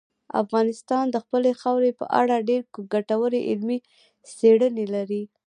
افغانستان 0.43 1.05
د 1.11 1.15
خپلې 1.25 1.51
خاورې 1.61 1.91
په 1.99 2.05
اړه 2.19 2.35
ډېرې 2.49 2.65
ګټورې 2.93 3.39
علمي 3.49 3.79
څېړنې 4.37 4.85
لري. 4.95 5.23